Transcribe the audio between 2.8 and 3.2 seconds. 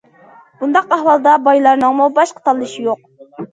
يوق.